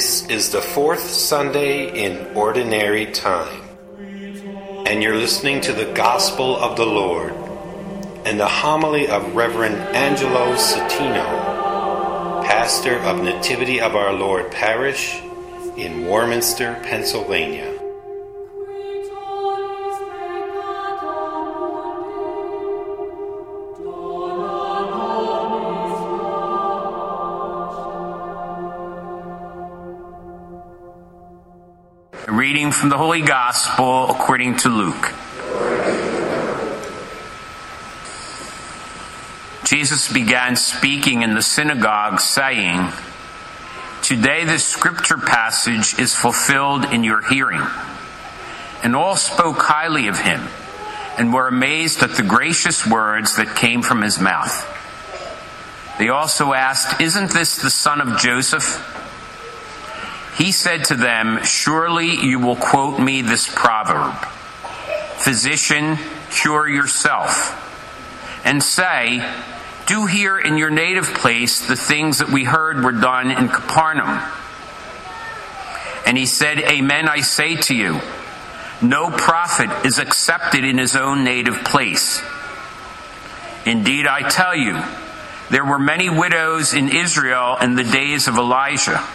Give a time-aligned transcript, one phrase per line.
[0.00, 3.60] This is the fourth Sunday in Ordinary Time,
[4.86, 7.34] and you're listening to the Gospel of the Lord
[8.24, 15.20] and the homily of Reverend Angelo Satino, pastor of Nativity of Our Lord Parish
[15.76, 17.79] in Warminster, Pennsylvania.
[32.60, 35.14] Reading from the Holy Gospel according to Luke.
[39.64, 42.92] Jesus began speaking in the synagogue, saying,
[44.02, 47.62] Today this scripture passage is fulfilled in your hearing.
[48.82, 50.46] And all spoke highly of him,
[51.16, 54.52] and were amazed at the gracious words that came from his mouth.
[55.98, 58.99] They also asked, Isn't this the son of Joseph?
[60.40, 64.14] He said to them, Surely you will quote me this proverb
[65.18, 65.98] Physician,
[66.30, 69.22] cure yourself, and say,
[69.84, 74.18] Do here in your native place the things that we heard were done in Capernaum.
[76.06, 78.00] And he said, Amen, I say to you,
[78.80, 82.22] no prophet is accepted in his own native place.
[83.66, 84.80] Indeed, I tell you,
[85.50, 89.06] there were many widows in Israel in the days of Elijah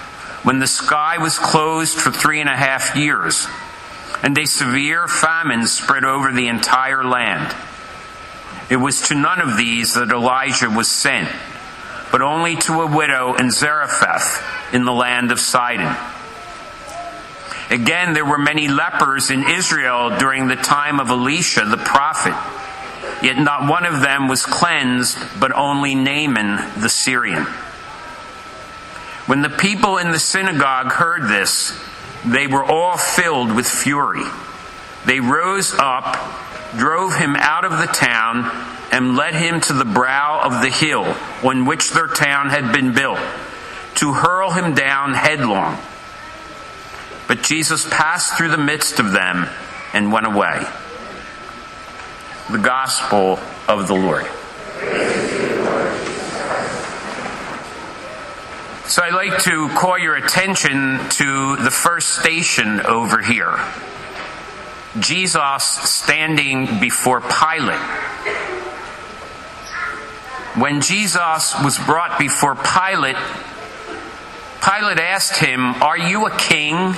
[0.46, 3.48] when the sky was closed for three and a half years,
[4.22, 7.56] and a severe famine spread over the entire land.
[8.70, 11.30] It was to none of these that Elijah was sent,
[12.12, 15.96] but only to a widow in Zarephath in the land of Sidon.
[17.72, 22.36] Again, there were many lepers in Israel during the time of Elisha the prophet,
[23.24, 27.48] yet not one of them was cleansed, but only Naaman the Syrian.
[29.26, 31.78] When the people in the synagogue heard this,
[32.26, 34.24] they were all filled with fury.
[35.06, 36.16] They rose up,
[36.78, 38.52] drove him out of the town,
[38.92, 42.94] and led him to the brow of the hill on which their town had been
[42.94, 43.20] built,
[43.96, 45.80] to hurl him down headlong.
[47.28, 49.48] But Jesus passed through the midst of them
[49.94, 50.64] and went away.
[52.52, 54.28] The Gospel of the Lord.
[58.88, 63.58] So I'd like to call your attention to the first station over here.
[65.00, 67.80] Jesus standing before Pilate.
[70.56, 73.18] When Jesus was brought before Pilate,
[74.64, 76.94] Pilate asked him, Are you a king?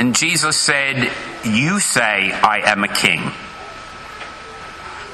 [0.00, 1.08] And Jesus said,
[1.44, 3.30] You say I am a king.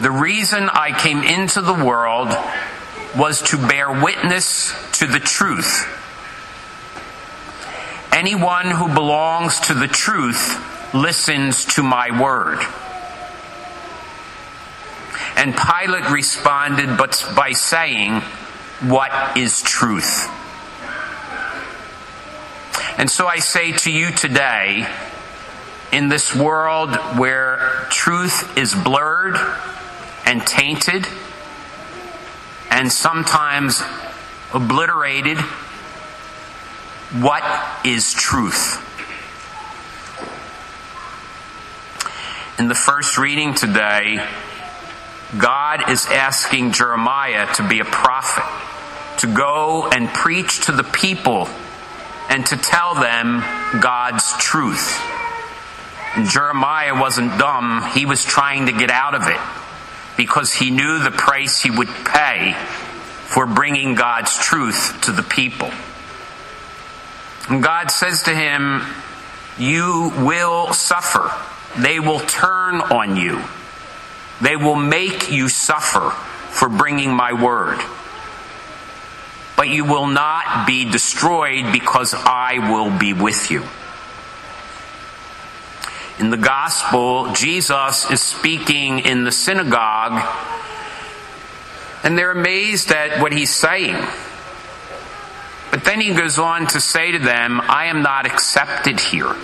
[0.00, 2.34] The reason I came into the world
[3.16, 5.88] was to bear witness to the truth.
[8.12, 12.58] Anyone who belongs to the truth listens to my word.
[15.36, 18.20] And Pilate responded but by saying,
[18.80, 20.28] What is truth?
[22.98, 24.86] And so I say to you today,
[25.92, 29.36] in this world where truth is blurred
[30.24, 31.06] and tainted,
[32.72, 33.82] and sometimes
[34.54, 35.36] obliterated.
[37.20, 37.44] What
[37.84, 38.78] is truth?
[42.58, 44.26] In the first reading today,
[45.36, 48.44] God is asking Jeremiah to be a prophet,
[49.20, 51.48] to go and preach to the people
[52.30, 53.40] and to tell them
[53.82, 54.98] God's truth.
[56.16, 59.61] And Jeremiah wasn't dumb, he was trying to get out of it
[60.16, 62.54] because he knew the price he would pay
[63.26, 65.70] for bringing God's truth to the people.
[67.48, 68.82] And God says to him,
[69.58, 71.32] You will suffer.
[71.78, 73.42] They will turn on you.
[74.40, 77.80] They will make you suffer for bringing my word.
[79.56, 83.64] But you will not be destroyed because I will be with you.
[86.18, 90.22] In the gospel, Jesus is speaking in the synagogue,
[92.04, 93.96] and they're amazed at what he's saying.
[95.70, 99.34] But then he goes on to say to them, I am not accepted here.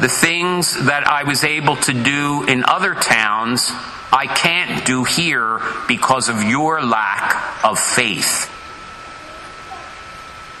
[0.00, 3.70] The things that I was able to do in other towns,
[4.10, 8.50] I can't do here because of your lack of faith.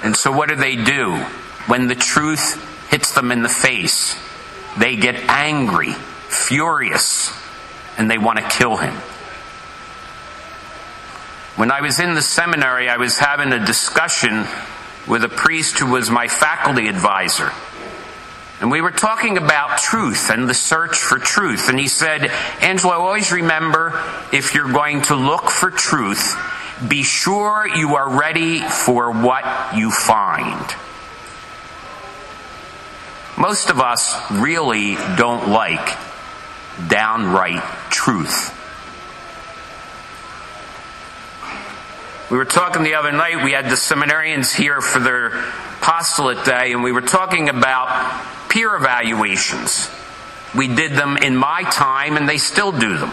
[0.04, 1.16] And so, what do they do
[1.66, 2.60] when the truth
[2.94, 4.16] hits them in the face?
[4.78, 5.94] They get angry,
[6.28, 7.32] furious,
[7.98, 8.94] and they want to kill him.
[11.56, 14.46] When I was in the seminary, I was having a discussion
[15.08, 17.50] with a priest who was my faculty advisor.
[18.60, 21.68] And we were talking about truth and the search for truth.
[21.68, 22.30] And he said,
[22.60, 24.00] Angelo, always remember
[24.32, 26.36] if you're going to look for truth,
[26.86, 30.83] be sure you are ready for what you find.
[33.36, 35.98] Most of us really don't like
[36.88, 38.52] downright truth.
[42.30, 45.26] We were talking the other night, we had the seminarians here for their
[45.80, 49.90] apostolate day, and we were talking about peer evaluations.
[50.54, 53.10] We did them in my time, and they still do them.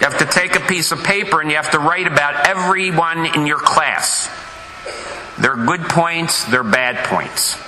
[0.00, 3.24] You have to take a piece of paper and you have to write about everyone
[3.34, 4.28] in your class.
[5.38, 7.65] Their good points, their bad points.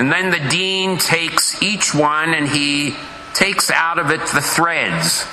[0.00, 2.96] And then the dean takes each one and he
[3.34, 5.26] takes out of it the threads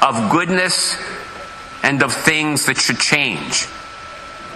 [0.00, 0.96] of goodness
[1.82, 3.66] and of things that should change.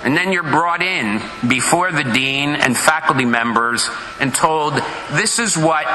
[0.05, 3.90] And then you're brought in before the dean and faculty members
[4.20, 4.75] and told,
[5.10, 5.87] this is what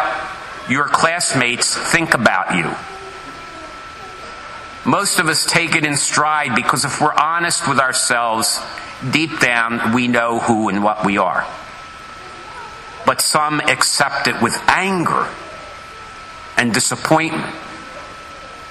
[0.70, 2.70] your classmates think about you.
[4.84, 8.60] Most of us take it in stride because if we're honest with ourselves,
[9.10, 11.48] deep down we know who and what we are.
[13.06, 15.28] But some accept it with anger
[16.58, 17.54] and disappointment.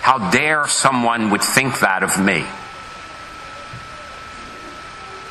[0.01, 2.45] How dare someone would think that of me?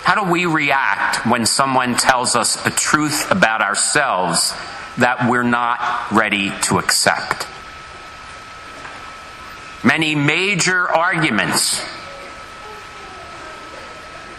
[0.03, 4.53] How do we react when someone tells us a truth about ourselves
[4.97, 7.47] that we're not ready to accept?
[9.83, 11.83] Many major arguments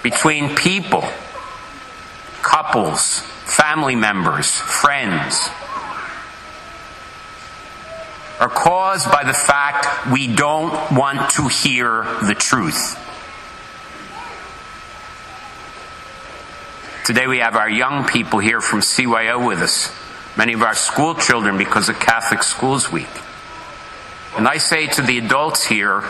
[0.03, 1.09] between people,
[2.43, 3.23] couples,
[3.53, 5.51] family members, friends,
[8.41, 12.99] are caused by the fact we don't want to hear the truth.
[17.05, 19.95] Today we have our young people here from CYO with us,
[20.35, 23.11] many of our school children because of Catholic Schools Week.
[24.35, 26.05] And I say to the adults here,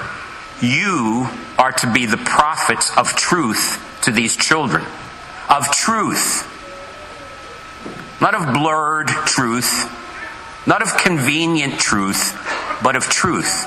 [0.60, 1.26] you
[1.58, 4.84] are to be the prophets of truth to these children.
[5.50, 6.48] Of truth.
[8.22, 9.90] Not of blurred truth,
[10.66, 12.38] not of convenient truth,
[12.82, 13.66] but of truth.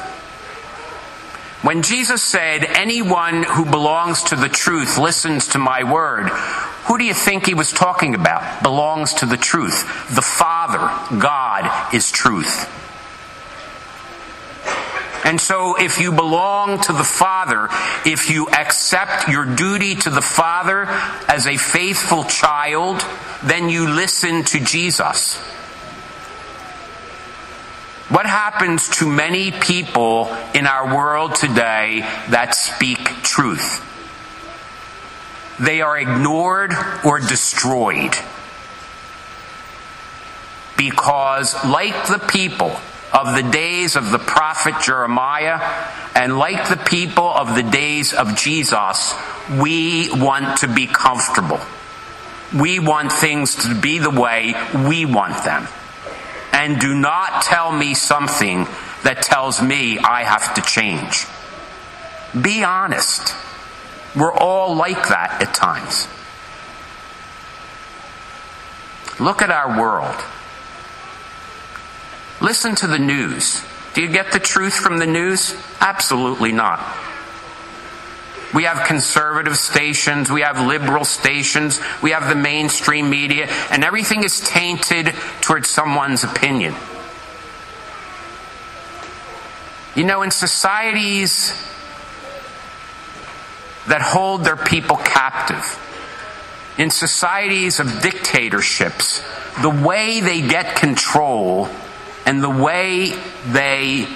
[1.61, 6.29] When Jesus said, Anyone who belongs to the truth listens to my word,
[6.87, 8.63] who do you think he was talking about?
[8.63, 9.83] Belongs to the truth.
[10.15, 10.77] The Father,
[11.19, 12.71] God, is truth.
[15.25, 17.67] And so, if you belong to the Father,
[18.05, 20.85] if you accept your duty to the Father
[21.27, 23.03] as a faithful child,
[23.43, 25.37] then you listen to Jesus.
[28.07, 33.81] What happens to many people in our world today that speak truth?
[35.59, 36.71] They are ignored
[37.03, 38.13] or destroyed.
[40.77, 42.79] Because, like the people
[43.15, 45.61] of the days of the prophet Jeremiah,
[46.13, 49.15] and like the people of the days of Jesus,
[49.49, 51.61] we want to be comfortable.
[52.53, 54.53] We want things to be the way
[54.87, 55.67] we want them.
[56.51, 58.67] And do not tell me something
[59.03, 61.25] that tells me I have to change.
[62.39, 63.33] Be honest.
[64.13, 66.07] We're all like that at times.
[69.19, 70.15] Look at our world.
[72.41, 73.63] Listen to the news.
[73.93, 75.55] Do you get the truth from the news?
[75.79, 76.79] Absolutely not.
[78.53, 84.23] We have conservative stations, we have liberal stations, we have the mainstream media, and everything
[84.23, 86.73] is tainted towards someone's opinion.
[89.95, 91.49] You know, in societies
[93.87, 95.81] that hold their people captive,
[96.77, 99.21] in societies of dictatorships,
[99.61, 101.69] the way they get control
[102.25, 103.09] and the way
[103.47, 104.07] they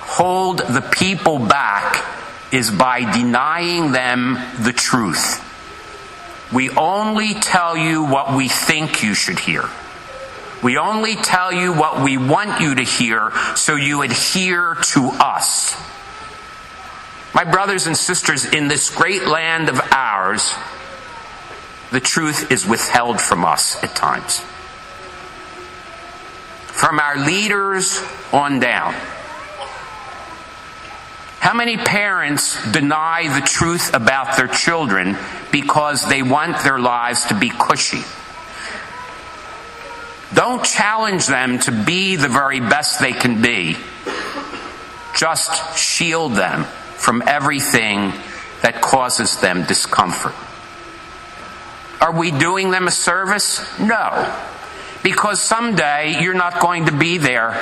[0.00, 2.04] hold the people back
[2.52, 5.44] is by denying them the truth.
[6.52, 9.64] We only tell you what we think you should hear.
[10.62, 15.76] We only tell you what we want you to hear so you adhere to us.
[17.34, 20.52] My brothers and sisters, in this great land of ours,
[21.90, 24.42] the truth is withheld from us at times
[26.78, 28.00] from our leaders
[28.32, 28.94] on down.
[31.40, 35.16] How many parents deny the truth about their children
[35.50, 38.04] because they want their lives to be cushy?
[40.32, 43.76] Don't challenge them to be the very best they can be.
[45.16, 48.12] Just shield them from everything
[48.62, 50.34] that causes them discomfort.
[52.00, 53.66] Are we doing them a service?
[53.80, 54.47] No.
[55.08, 57.52] Because someday you're not going to be there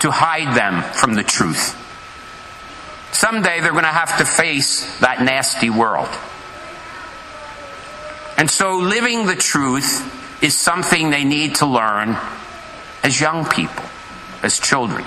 [0.00, 1.76] to hide them from the truth.
[3.12, 6.08] Someday they're going to have to face that nasty world.
[8.38, 12.16] And so living the truth is something they need to learn
[13.02, 13.84] as young people,
[14.42, 15.04] as children.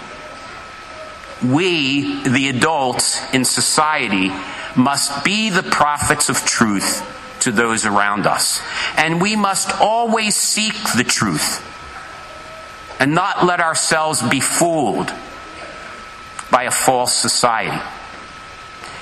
[1.43, 4.29] We, the adults in society,
[4.75, 7.14] must be the prophets of truth
[7.45, 8.61] to those around us.
[8.97, 11.63] And we must always seek the truth
[12.99, 15.13] and not let ourselves be fooled
[16.51, 17.81] by a false society.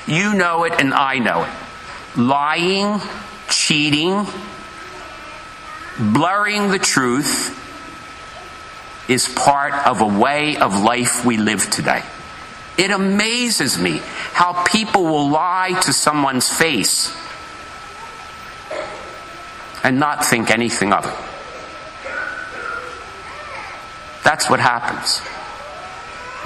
[0.08, 2.20] You know it and I know it.
[2.20, 3.00] Lying,
[3.50, 4.26] cheating,
[5.98, 7.60] blurring the truth
[9.10, 12.04] is part of a way of life we live today.
[12.78, 14.02] It amazes me
[14.34, 17.16] how people will lie to someone's face
[19.84, 21.14] and not think anything of it.
[24.24, 25.22] That's what happens.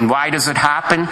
[0.00, 1.08] And why does it happen?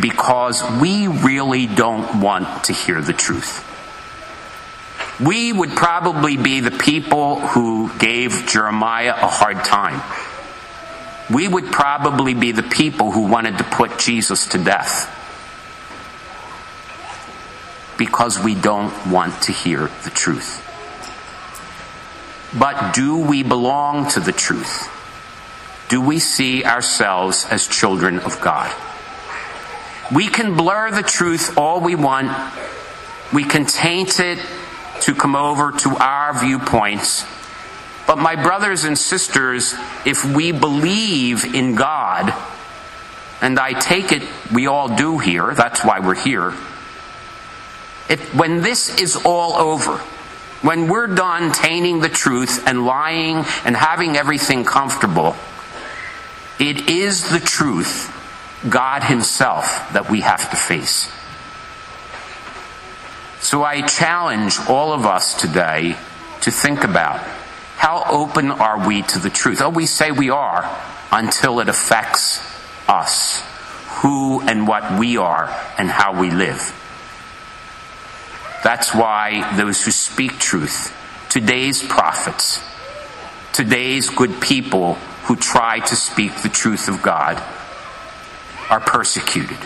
[0.00, 3.68] Because we really don't want to hear the truth.
[5.20, 10.02] We would probably be the people who gave Jeremiah a hard time.
[11.32, 15.18] We would probably be the people who wanted to put Jesus to death.
[17.98, 20.71] Because we don't want to hear the truth.
[22.58, 24.88] But do we belong to the truth?
[25.88, 28.74] Do we see ourselves as children of God?
[30.14, 32.30] We can blur the truth all we want.
[33.32, 34.38] We can taint it
[35.02, 37.24] to come over to our viewpoints.
[38.06, 42.34] But, my brothers and sisters, if we believe in God,
[43.40, 46.54] and I take it we all do here, that's why we're here,
[48.08, 50.02] if, when this is all over,
[50.62, 55.36] when we're done tainting the truth and lying and having everything comfortable,
[56.58, 58.10] it is the truth,
[58.68, 61.10] God Himself, that we have to face.
[63.40, 65.96] So I challenge all of us today
[66.42, 67.18] to think about
[67.76, 69.60] how open are we to the truth?
[69.60, 70.64] Oh, we say we are
[71.10, 72.40] until it affects
[72.88, 73.44] us,
[74.00, 76.78] who and what we are, and how we live.
[78.62, 80.96] That's why those who speak truth,
[81.28, 82.64] today's prophets,
[83.52, 87.42] today's good people who try to speak the truth of God,
[88.70, 89.58] are persecuted.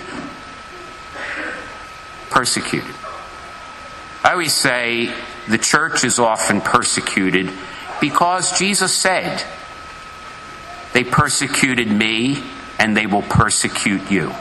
[2.31, 2.95] Persecuted.
[4.25, 5.15] I always say
[5.47, 7.51] the church is often persecuted
[8.01, 9.45] because Jesus said,
[10.95, 12.43] They persecuted me
[12.79, 14.35] and they will persecute you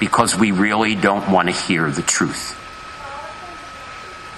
[0.00, 2.60] because we really don't want to hear the truth.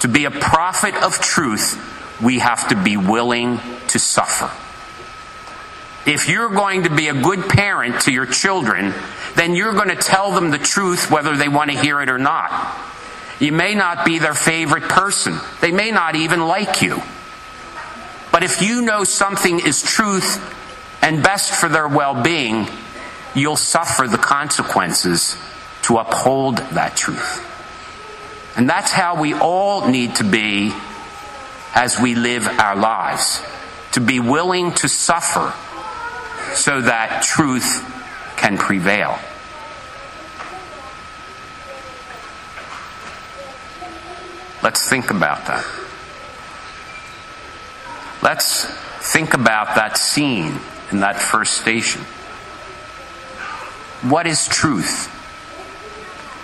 [0.01, 4.51] To be a prophet of truth, we have to be willing to suffer.
[6.09, 8.95] If you're going to be a good parent to your children,
[9.35, 12.19] then you're going to tell them the truth whether they want to hear it or
[12.19, 12.79] not.
[13.41, 15.39] You may not be their favorite person.
[15.61, 17.03] They may not even like you.
[18.33, 20.41] But if you know something is truth
[21.03, 22.67] and best for their well being,
[23.35, 25.37] you'll suffer the consequences
[25.83, 27.43] to uphold that truth.
[28.57, 30.73] And that's how we all need to be
[31.75, 33.43] as we live our lives
[33.93, 35.55] to be willing to suffer
[36.55, 37.85] so that truth
[38.37, 39.19] can prevail.
[44.63, 45.65] Let's think about that.
[48.23, 48.65] Let's
[49.13, 50.59] think about that scene
[50.91, 52.03] in that first station.
[54.03, 55.13] What is truth?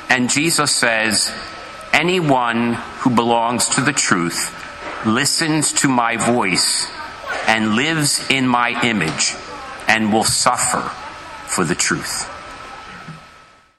[0.09, 1.33] And Jesus says,
[1.93, 4.57] Anyone who belongs to the truth
[5.07, 6.91] listens to my voice
[7.47, 9.35] and lives in my image
[9.89, 10.89] and will suffer
[11.47, 12.32] for the truth.